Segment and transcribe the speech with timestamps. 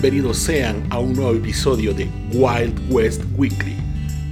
[0.00, 3.74] bienvenidos sean a un nuevo episodio de Wild West Weekly,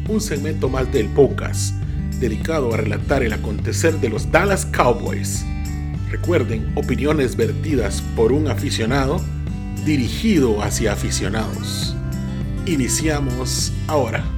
[0.08, 1.74] un segmento más del podcast
[2.20, 5.44] dedicado a relatar el acontecer de los Dallas Cowboys.
[6.08, 9.20] Recuerden, opiniones vertidas por un aficionado
[9.84, 11.96] dirigido hacia aficionados.
[12.64, 14.35] Iniciamos ahora.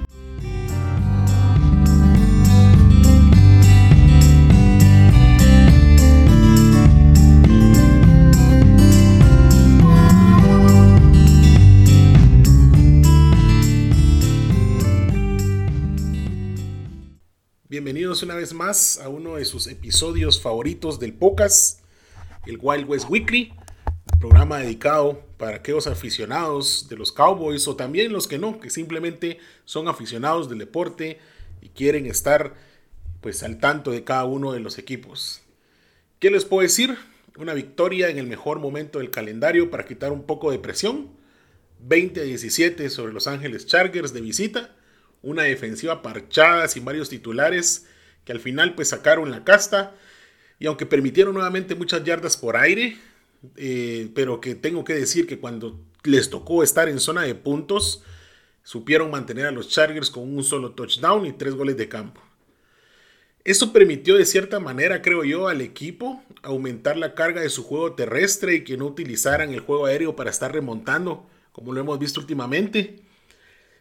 [17.70, 21.80] Bienvenidos una vez más a uno de sus episodios favoritos del podcast,
[22.46, 23.52] el Wild West Weekly,
[24.18, 29.38] programa dedicado para aquellos aficionados de los Cowboys o también los que no, que simplemente
[29.66, 31.18] son aficionados del deporte
[31.60, 32.54] y quieren estar
[33.20, 35.42] pues al tanto de cada uno de los equipos.
[36.20, 36.96] ¿Qué les puedo decir?
[37.36, 41.10] Una victoria en el mejor momento del calendario para quitar un poco de presión.
[41.80, 44.74] 20 a 17 sobre Los Ángeles Chargers de visita
[45.22, 47.86] una defensiva parchada, sin varios titulares,
[48.24, 49.94] que al final pues sacaron la casta.
[50.58, 52.96] Y aunque permitieron nuevamente muchas yardas por aire,
[53.56, 58.02] eh, pero que tengo que decir que cuando les tocó estar en zona de puntos,
[58.62, 62.20] supieron mantener a los Chargers con un solo touchdown y tres goles de campo.
[63.44, 67.94] Esto permitió de cierta manera, creo yo, al equipo aumentar la carga de su juego
[67.94, 72.20] terrestre y que no utilizaran el juego aéreo para estar remontando, como lo hemos visto
[72.20, 73.00] últimamente.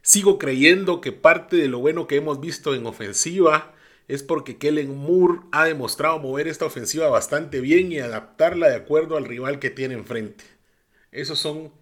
[0.07, 3.73] Sigo creyendo que parte de lo bueno que hemos visto en ofensiva
[4.07, 9.17] es porque Kellen Moore ha demostrado mover esta ofensiva bastante bien y adaptarla de acuerdo
[9.17, 10.45] al rival que tiene enfrente.
[11.11, 11.73] Esos son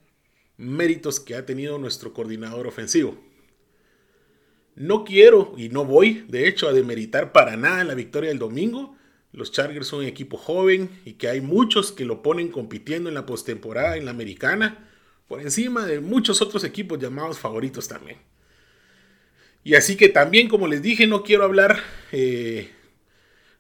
[0.57, 3.15] méritos que ha tenido nuestro coordinador ofensivo.
[4.73, 8.97] No quiero y no voy, de hecho, a demeritar para nada la victoria del domingo.
[9.33, 13.13] Los Chargers son un equipo joven y que hay muchos que lo ponen compitiendo en
[13.13, 14.89] la postemporada en la americana
[15.28, 18.18] por encima de muchos otros equipos llamados favoritos también.
[19.63, 21.80] Y así que también, como les dije, no quiero hablar,
[22.12, 22.69] eh,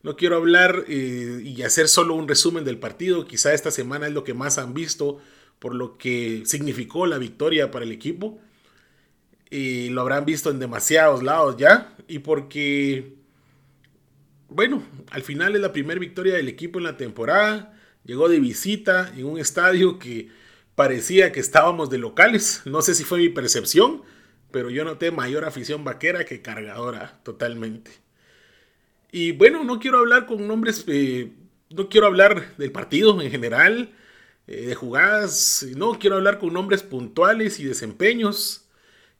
[0.03, 3.25] no quiero hablar eh, y hacer solo un resumen del partido.
[3.25, 5.19] Quizá esta semana es lo que más han visto
[5.57, 8.39] por lo que significó la victoria para el equipo.
[9.49, 11.95] Y lo habrán visto en demasiados lados ya.
[12.07, 13.15] Y porque,
[14.47, 17.73] bueno, al final es la primera victoria del equipo en la temporada.
[18.03, 20.29] Llegó de visita en un estadio que
[20.75, 22.61] parecía que estábamos de locales.
[22.65, 24.03] No sé si fue mi percepción,
[24.51, 27.91] pero yo noté mayor afición vaquera que cargadora, totalmente.
[29.11, 31.31] Y bueno, no quiero hablar con nombres, eh,
[31.69, 33.93] no quiero hablar del partido en general,
[34.47, 38.67] eh, de jugadas, no quiero hablar con nombres puntuales y desempeños.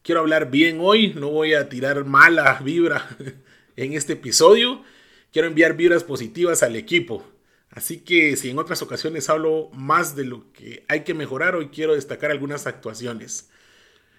[0.04, 3.18] Quiero hablar bien hoy, no voy a tirar mala vibra
[3.76, 4.84] en este episodio.
[5.32, 7.26] Quiero enviar vibras positivas al equipo.
[7.72, 11.70] Así que si en otras ocasiones hablo más de lo que hay que mejorar, hoy
[11.70, 13.50] quiero destacar algunas actuaciones.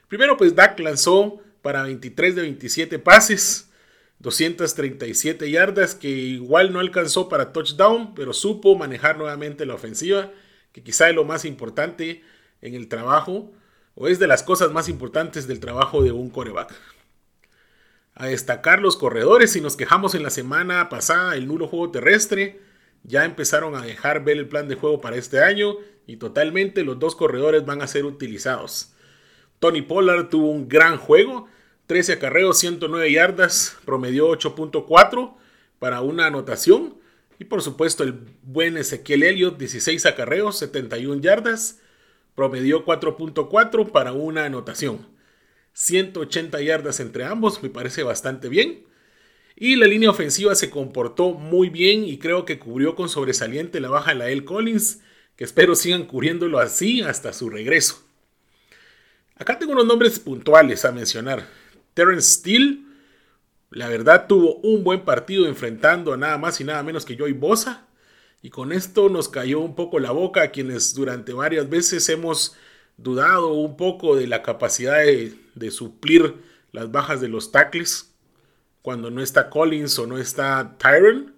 [0.08, 3.70] Primero, pues Dak lanzó para 23 de 27 pases,
[4.18, 10.30] 237 yardas, que igual no alcanzó para touchdown, pero supo manejar nuevamente la ofensiva,
[10.72, 12.22] que quizá es lo más importante
[12.60, 13.52] en el trabajo,
[13.94, 16.74] o es de las cosas más importantes del trabajo de un coreback.
[18.14, 22.60] A destacar los corredores, si nos quejamos en la semana pasada el nulo juego terrestre,
[23.06, 26.98] ya empezaron a dejar ver el plan de juego para este año y totalmente los
[26.98, 28.92] dos corredores van a ser utilizados.
[29.58, 31.48] Tony Pollard tuvo un gran juego,
[31.86, 35.34] 13 acarreos, 109 yardas, promedió 8.4
[35.78, 36.98] para una anotación.
[37.38, 41.80] Y por supuesto el buen Ezequiel Elliott, 16 acarreos, 71 yardas,
[42.34, 45.06] promedió 4.4 para una anotación.
[45.74, 48.86] 180 yardas entre ambos, me parece bastante bien.
[49.58, 53.88] Y la línea ofensiva se comportó muy bien y creo que cubrió con sobresaliente la
[53.88, 54.44] baja de la L.
[54.44, 55.00] Collins,
[55.34, 58.04] que espero sigan cubriéndolo así hasta su regreso.
[59.34, 61.48] Acá tengo unos nombres puntuales a mencionar.
[61.94, 62.80] Terrence Steele,
[63.70, 67.32] la verdad tuvo un buen partido enfrentando a nada más y nada menos que Joey
[67.32, 67.86] Bosa.
[68.42, 72.56] Y con esto nos cayó un poco la boca a quienes durante varias veces hemos
[72.98, 76.34] dudado un poco de la capacidad de, de suplir
[76.72, 78.05] las bajas de los tackles
[78.86, 81.34] cuando no está Collins o no está Tyron.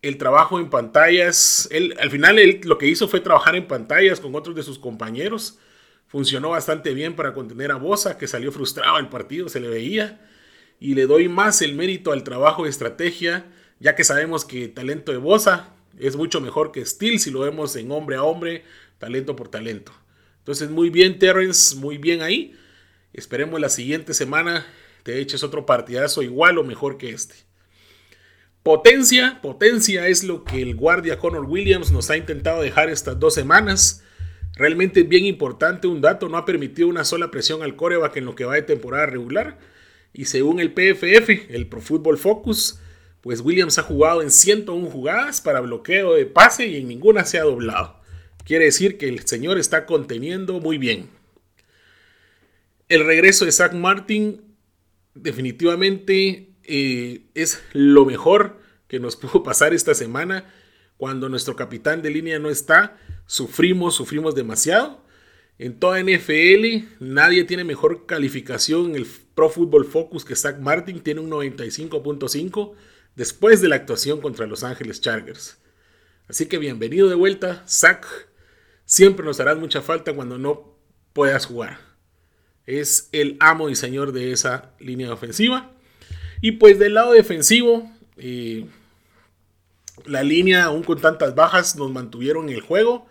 [0.00, 4.20] El trabajo en pantallas, él, al final él, lo que hizo fue trabajar en pantallas
[4.20, 5.58] con otros de sus compañeros.
[6.06, 10.26] Funcionó bastante bien para contener a Bosa, que salió frustrado el partido, se le veía.
[10.80, 13.44] Y le doy más el mérito al trabajo de estrategia,
[13.78, 17.76] ya que sabemos que talento de Bosa es mucho mejor que Steel si lo vemos
[17.76, 18.64] en hombre a hombre,
[18.96, 19.92] talento por talento.
[20.38, 22.56] Entonces, muy bien, Terrence, muy bien ahí.
[23.12, 24.64] Esperemos la siguiente semana
[25.02, 27.34] te eches otro partidazo igual o mejor que este.
[28.62, 33.32] Potencia, potencia es lo que el guardia Connor Williams nos ha intentado dejar estas dos
[33.32, 34.04] semanas.
[34.54, 38.34] Realmente bien importante un dato, no ha permitido una sola presión al coreback en lo
[38.34, 39.58] que va de temporada regular.
[40.12, 42.78] Y según el PFF, el Pro Football Focus,
[43.22, 47.38] pues Williams ha jugado en 101 jugadas para bloqueo de pase y en ninguna se
[47.38, 47.98] ha doblado.
[48.44, 51.08] Quiere decir que el señor está conteniendo muy bien.
[52.88, 54.49] El regreso de Zach Martin
[55.14, 60.52] definitivamente eh, es lo mejor que nos pudo pasar esta semana.
[60.96, 65.02] Cuando nuestro capitán de línea no está, sufrimos, sufrimos demasiado.
[65.58, 71.00] En toda NFL, nadie tiene mejor calificación en el Pro Football Focus que Zach Martin,
[71.00, 72.72] tiene un 95.5
[73.14, 75.58] después de la actuación contra Los Ángeles Chargers.
[76.28, 78.06] Así que bienvenido de vuelta, Zach.
[78.84, 80.78] Siempre nos harás mucha falta cuando no
[81.12, 81.89] puedas jugar.
[82.78, 85.72] Es el amo y señor de esa línea ofensiva.
[86.40, 88.64] Y pues del lado defensivo, eh,
[90.06, 93.06] la línea, aún con tantas bajas, nos mantuvieron el juego.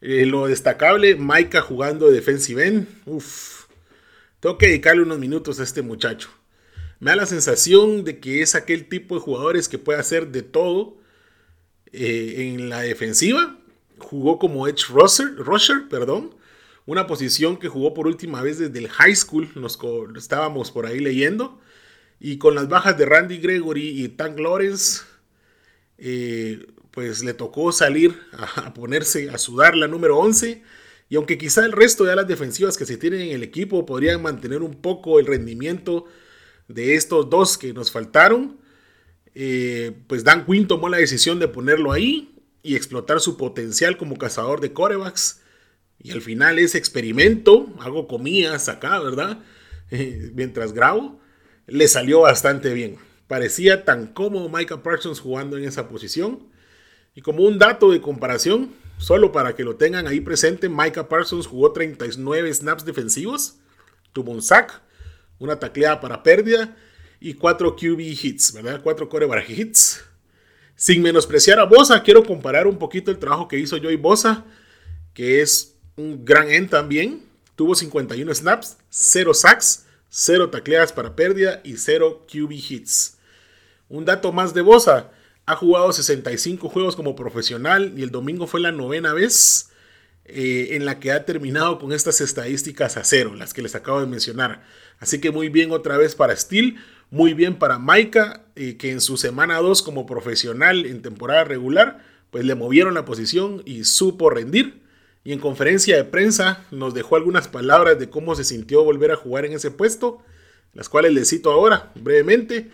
[0.00, 2.88] Eh, lo destacable, Maika jugando de defensive end.
[3.06, 3.66] Uf,
[4.40, 6.28] tengo que dedicarle unos minutos a este muchacho.
[6.98, 10.42] Me da la sensación de que es aquel tipo de jugadores que puede hacer de
[10.42, 10.96] todo
[11.92, 13.56] eh, en la defensiva.
[13.98, 16.34] Jugó como edge rusher, rusher, perdón.
[16.90, 19.48] Una posición que jugó por última vez desde el high school.
[19.54, 19.78] Nos
[20.16, 21.60] estábamos por ahí leyendo.
[22.18, 25.02] Y con las bajas de Randy Gregory y Tank Lawrence,
[25.98, 30.64] eh, pues le tocó salir a, ponerse a sudar la número 11.
[31.08, 34.20] Y aunque quizá el resto de las defensivas que se tienen en el equipo podrían
[34.20, 36.06] mantener un poco el rendimiento
[36.66, 38.58] de estos dos que nos faltaron,
[39.36, 42.34] eh, pues Dan Quinn tomó la decisión de ponerlo ahí
[42.64, 45.40] y explotar su potencial como cazador de corebacks.
[46.02, 49.38] Y al final ese experimento, hago comillas acá, ¿verdad?
[50.34, 51.20] mientras grabo,
[51.66, 52.96] le salió bastante bien.
[53.26, 56.48] Parecía tan cómodo Micah Parsons jugando en esa posición.
[57.14, 61.46] Y como un dato de comparación, solo para que lo tengan ahí presente, Micah Parsons
[61.46, 63.56] jugó 39 snaps defensivos,
[64.12, 64.80] tuvo un sack,
[65.38, 66.76] una tacleada para pérdida
[67.20, 68.80] y 4 QB hits, ¿verdad?
[68.82, 70.04] 4 coreback hits.
[70.76, 74.46] Sin menospreciar a Bosa, quiero comparar un poquito el trabajo que hizo Joey Bosa,
[75.12, 77.22] que es un gran end también.
[77.56, 83.18] Tuvo 51 snaps, 0 sacks, 0 tacleadas para pérdida y 0 QB hits.
[83.88, 85.10] Un dato más de Bosa.
[85.46, 89.70] Ha jugado 65 juegos como profesional y el domingo fue la novena vez
[90.24, 94.00] eh, en la que ha terminado con estas estadísticas a cero, las que les acabo
[94.00, 94.62] de mencionar.
[95.00, 96.76] Así que muy bien otra vez para Steel,
[97.10, 102.04] muy bien para Maika, eh, que en su semana 2 como profesional en temporada regular,
[102.30, 104.82] pues le movieron la posición y supo rendir.
[105.22, 109.16] Y en conferencia de prensa nos dejó algunas palabras de cómo se sintió volver a
[109.16, 110.22] jugar en ese puesto,
[110.72, 112.70] las cuales les cito ahora brevemente.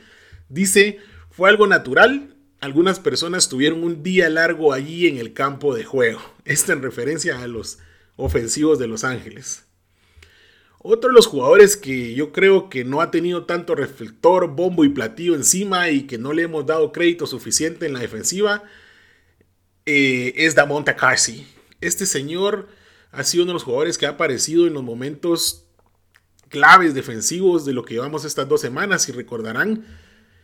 [0.48, 0.98] Dice,
[1.30, 2.36] fue algo natural.
[2.60, 6.20] Algunas personas tuvieron un día largo allí en el campo de juego.
[6.44, 7.78] Esto en referencia a los
[8.16, 9.64] ofensivos de Los Ángeles.
[10.78, 14.88] Otro de los jugadores que yo creo que no ha tenido tanto reflector, bombo y
[14.88, 18.62] platillo encima y que no le hemos dado crédito suficiente en la defensiva
[19.84, 21.44] eh, es Damonta Carsey.
[21.86, 22.66] Este señor
[23.12, 25.66] ha sido uno de los jugadores que ha aparecido en los momentos
[26.48, 29.08] claves defensivos de lo que llevamos estas dos semanas.
[29.08, 29.86] Y recordarán,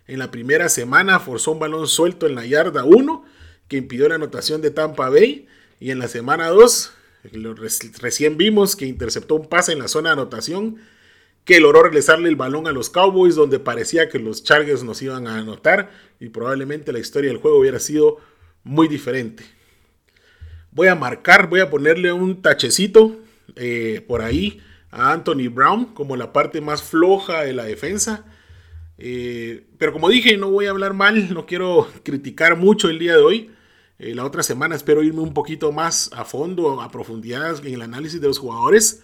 [0.06, 3.24] en la primera semana forzó un balón suelto en la yarda 1
[3.66, 5.48] que impidió la anotación de Tampa Bay.
[5.80, 6.92] Y en la semana 2,
[8.00, 10.76] recién vimos que interceptó un pase en la zona de anotación
[11.44, 15.26] que logró regresarle el balón a los Cowboys donde parecía que los Chargers nos iban
[15.26, 18.18] a anotar y probablemente la historia del juego hubiera sido
[18.62, 19.42] muy diferente.
[20.74, 23.20] Voy a marcar, voy a ponerle un tachecito
[23.56, 28.24] eh, por ahí a Anthony Brown como la parte más floja de la defensa.
[28.96, 33.12] Eh, pero como dije, no voy a hablar mal, no quiero criticar mucho el día
[33.16, 33.50] de hoy.
[33.98, 37.82] Eh, la otra semana espero irme un poquito más a fondo, a profundidad en el
[37.82, 39.02] análisis de los jugadores.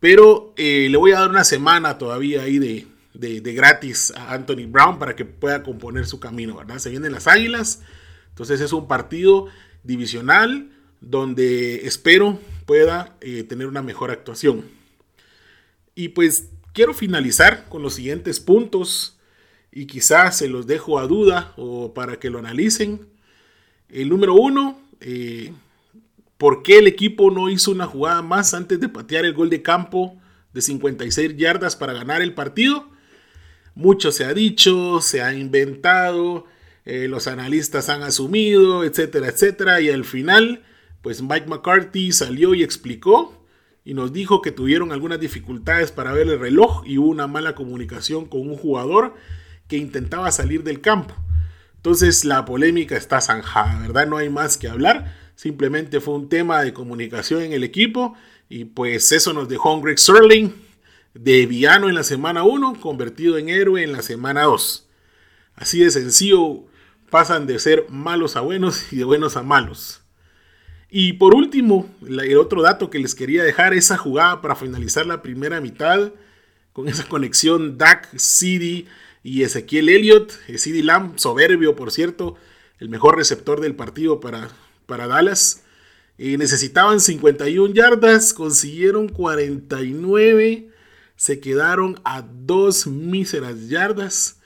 [0.00, 4.98] Pero le voy a dar una semana todavía ahí de, de, gratis a Anthony Brown
[4.98, 6.78] para que pueda componer su camino, ¿verdad?
[6.78, 7.82] Se vienen las Águilas.
[8.30, 9.46] Entonces es un partido
[9.84, 13.16] divisional donde espero pueda
[13.48, 14.64] tener una mejor actuación.
[15.94, 19.18] Y pues quiero finalizar con los siguientes puntos
[19.72, 23.06] y quizás se los dejo a duda o para que lo analicen.
[23.88, 25.52] El número uno, eh,
[26.38, 29.62] ¿por qué el equipo no hizo una jugada más antes de patear el gol de
[29.62, 30.16] campo
[30.52, 32.88] de 56 yardas para ganar el partido?
[33.74, 36.46] Mucho se ha dicho, se ha inventado,
[36.84, 40.64] eh, los analistas han asumido, etcétera, etcétera, y al final,
[41.02, 43.46] pues Mike McCarthy salió y explicó
[43.84, 47.54] y nos dijo que tuvieron algunas dificultades para ver el reloj y hubo una mala
[47.54, 49.14] comunicación con un jugador
[49.68, 51.14] que intentaba salir del campo.
[51.76, 54.06] Entonces la polémica está zanjada, ¿verdad?
[54.06, 55.16] No hay más que hablar.
[55.34, 58.14] Simplemente fue un tema de comunicación en el equipo
[58.50, 60.52] y pues eso nos dejó un Greg Serling
[61.14, 64.88] de villano en la semana 1, convertido en héroe en la semana 2.
[65.54, 66.64] Así de sencillo
[67.10, 70.02] pasan de ser malos a buenos y de buenos a malos.
[70.90, 75.22] Y por último, el otro dato que les quería dejar, esa jugada para finalizar la
[75.22, 76.12] primera mitad,
[76.72, 78.86] con esa conexión Dak, City
[79.22, 82.36] y Ezequiel Elliott, eh, City Lamb, soberbio por cierto,
[82.78, 84.48] el mejor receptor del partido para,
[84.86, 85.62] para Dallas.
[86.18, 90.68] Eh, necesitaban 51 yardas, consiguieron 49,
[91.16, 94.39] se quedaron a dos míseras yardas.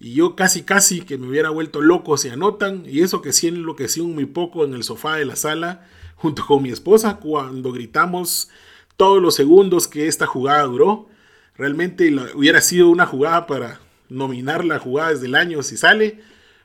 [0.00, 2.84] Y yo casi casi que me hubiera vuelto loco si anotan.
[2.86, 6.62] Y eso que sí enloquecí muy poco en el sofá de la sala junto con
[6.62, 8.48] mi esposa cuando gritamos
[8.96, 11.08] todos los segundos que esta jugada duró.
[11.54, 16.22] Realmente hubiera sido una jugada para nominar la jugada desde el año si sale.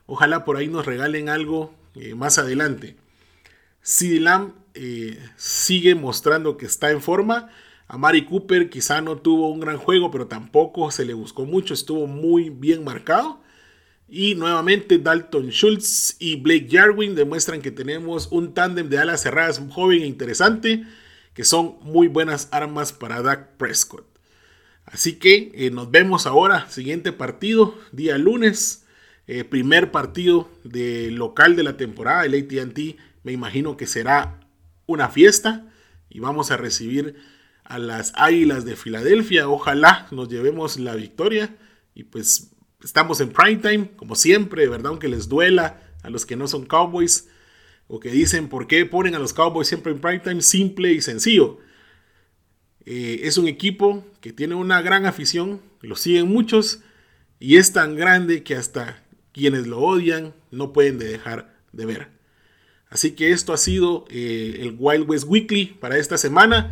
[0.08, 2.96] Ojalá por ahí nos regalen algo eh, más adelante.
[3.82, 7.50] CD Lamb eh, sigue mostrando que está en forma.
[7.88, 11.74] A Mari Cooper quizá no tuvo un gran juego, pero tampoco se le buscó mucho,
[11.74, 13.42] estuvo muy bien marcado.
[14.08, 19.62] Y nuevamente Dalton Schultz y Blake Jarwin demuestran que tenemos un tándem de alas cerradas
[19.70, 20.84] joven e interesante,
[21.34, 24.06] que son muy buenas armas para Dak Prescott.
[24.86, 28.86] Así que eh, nos vemos ahora, siguiente partido, día lunes,
[29.27, 34.39] eh, primer partido de local de la temporada, el ATT me imagino que será
[34.86, 35.65] una fiesta
[36.10, 37.15] y vamos a recibir
[37.66, 39.50] a las Águilas de Filadelfia.
[39.50, 41.56] Ojalá nos llevemos la victoria.
[41.94, 42.52] Y pues
[42.84, 44.88] estamos en prime time, como siempre, ¿verdad?
[44.88, 47.28] Aunque les duela a los que no son Cowboys
[47.88, 51.02] o que dicen por qué ponen a los Cowboys siempre en prime time, simple y
[51.02, 51.60] sencillo.
[52.86, 56.82] Eh, es un equipo que tiene una gran afición, lo siguen muchos
[57.40, 62.08] y es tan grande que hasta quienes lo odian no pueden dejar de ver.
[62.90, 66.72] Así que esto ha sido eh, el Wild West Weekly para esta semana.